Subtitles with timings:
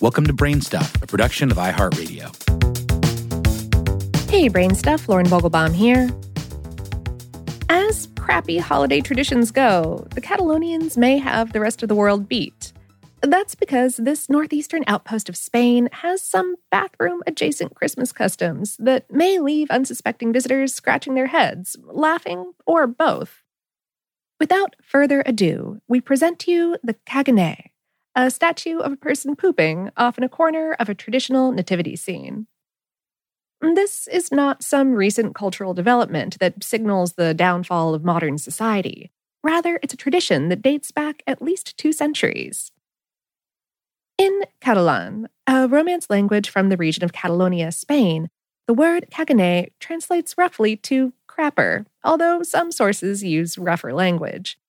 [0.00, 2.30] Welcome to Brainstuff, a production of iHeartRadio.
[4.30, 6.08] Hey, Brainstuff, Lauren Vogelbaum here.
[7.68, 12.72] As crappy holiday traditions go, the Catalonians may have the rest of the world beat.
[13.20, 19.38] That's because this northeastern outpost of Spain has some bathroom adjacent Christmas customs that may
[19.38, 23.42] leave unsuspecting visitors scratching their heads, laughing, or both.
[24.38, 27.64] Without further ado, we present to you the Caganer,
[28.14, 32.46] a statue of a person pooping off in a corner of a traditional nativity scene.
[33.60, 39.10] This is not some recent cultural development that signals the downfall of modern society.
[39.42, 42.72] Rather, it's a tradition that dates back at least two centuries.
[44.18, 48.28] In Catalan, a Romance language from the region of Catalonia, Spain,
[48.66, 54.59] the word caganer translates roughly to crapper, although some sources use rougher language.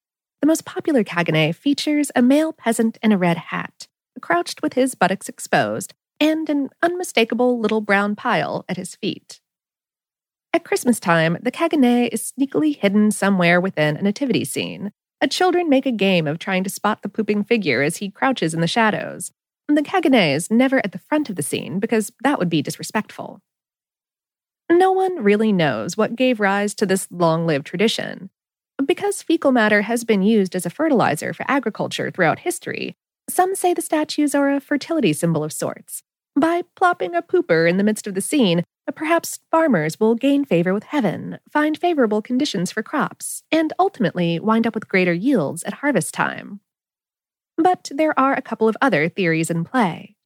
[0.41, 3.87] The most popular caganer features a male peasant in a red hat,
[4.21, 9.39] crouched with his buttocks exposed, and an unmistakable little brown pile at his feet.
[10.53, 14.91] At Christmas time, the caganer is sneakily hidden somewhere within a nativity scene.
[15.21, 18.53] A children make a game of trying to spot the pooping figure as he crouches
[18.53, 19.31] in the shadows.
[19.67, 23.41] The caganer is never at the front of the scene because that would be disrespectful.
[24.69, 28.31] No one really knows what gave rise to this long lived tradition.
[28.91, 32.93] Because fecal matter has been used as a fertilizer for agriculture throughout history,
[33.29, 36.03] some say the statues are a fertility symbol of sorts.
[36.37, 40.73] By plopping a pooper in the midst of the scene, perhaps farmers will gain favor
[40.73, 45.75] with heaven, find favorable conditions for crops, and ultimately wind up with greater yields at
[45.75, 46.59] harvest time.
[47.57, 50.17] But there are a couple of other theories in play.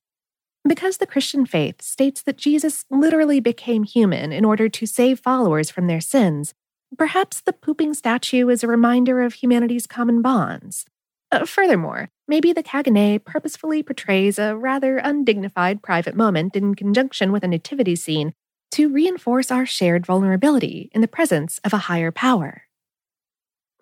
[0.67, 5.69] Because the Christian faith states that Jesus literally became human in order to save followers
[5.69, 6.55] from their sins,
[6.97, 10.85] Perhaps the pooping statue is a reminder of humanity's common bonds.
[11.31, 17.43] Uh, furthermore, maybe the Caganer purposefully portrays a rather undignified private moment in conjunction with
[17.43, 18.33] a nativity scene
[18.71, 22.63] to reinforce our shared vulnerability in the presence of a higher power.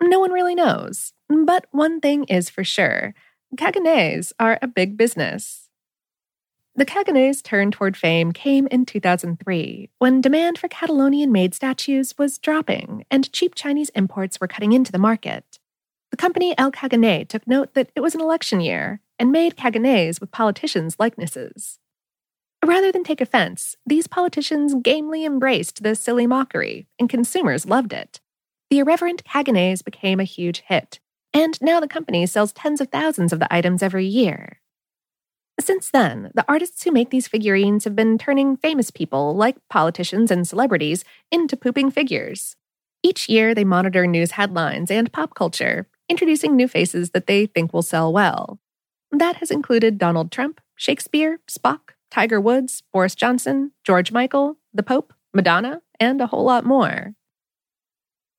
[0.02, 3.14] No one really knows, but one thing is for sure
[3.56, 5.63] Caganers are a big business.
[6.76, 12.36] The Caganers' turn toward fame came in 2003, when demand for Catalonian made statues was
[12.38, 15.60] dropping and cheap Chinese imports were cutting into the market.
[16.10, 20.20] The company El Caganer took note that it was an election year and made Caganers
[20.20, 21.78] with politicians' likenesses.
[22.64, 28.20] Rather than take offense, these politicians gamely embraced the silly mockery, and consumers loved it.
[28.70, 30.98] The irreverent Caganers became a huge hit,
[31.32, 34.60] and now the company sells tens of thousands of the items every year.
[35.60, 40.30] Since then, the artists who make these figurines have been turning famous people, like politicians
[40.30, 42.56] and celebrities, into pooping figures.
[43.02, 47.72] Each year, they monitor news headlines and pop culture, introducing new faces that they think
[47.72, 48.58] will sell well.
[49.12, 55.12] That has included Donald Trump, Shakespeare, Spock, Tiger Woods, Boris Johnson, George Michael, the Pope,
[55.32, 57.14] Madonna, and a whole lot more.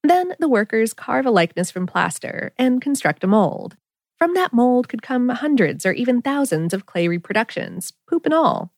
[0.04, 3.78] Then the workers carve a likeness from plaster and construct a mold.
[4.18, 8.72] From that mold could come hundreds or even thousands of clay reproductions, poop and all.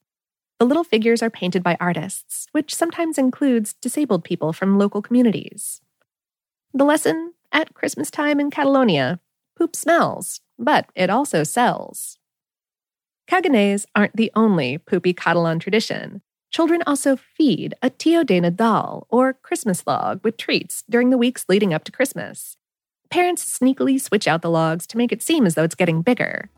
[0.59, 5.81] The little figures are painted by artists, which sometimes includes disabled people from local communities.
[6.73, 9.19] The lesson at Christmas time in Catalonia
[9.55, 12.17] poop smells, but it also sells.
[13.29, 16.21] Caganers aren't the only poopy Catalan tradition.
[16.49, 21.45] Children also feed a Tio de Nadal, or Christmas log, with treats during the weeks
[21.49, 22.56] leading up to Christmas.
[23.09, 26.49] Parents sneakily switch out the logs to make it seem as though it's getting bigger.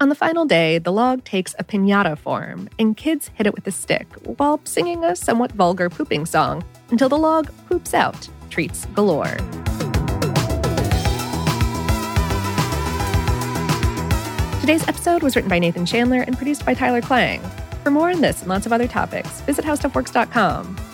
[0.00, 3.66] On the final day, the log takes a pinata form, and kids hit it with
[3.66, 4.06] a stick
[4.36, 9.36] while singing a somewhat vulgar pooping song until the log poops out, treats galore.
[14.60, 17.40] Today's episode was written by Nathan Chandler and produced by Tyler Klang.
[17.82, 20.93] For more on this and lots of other topics, visit howstuffworks.com.